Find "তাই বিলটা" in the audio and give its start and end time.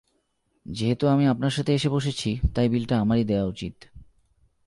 2.55-2.95